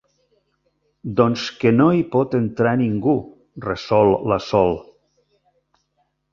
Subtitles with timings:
[1.19, 4.77] Doncs que no hi pot entrar ningú —resol la Sol—.